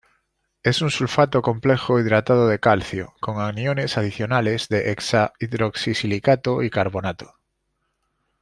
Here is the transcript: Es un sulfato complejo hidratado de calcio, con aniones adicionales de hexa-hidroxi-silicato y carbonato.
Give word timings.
Es 0.63 0.81
un 0.81 0.89
sulfato 0.89 1.43
complejo 1.43 1.99
hidratado 1.99 2.47
de 2.47 2.59
calcio, 2.59 3.13
con 3.19 3.39
aniones 3.39 3.99
adicionales 3.99 4.67
de 4.67 4.91
hexa-hidroxi-silicato 4.91 6.63
y 6.65 6.71
carbonato. 6.71 7.35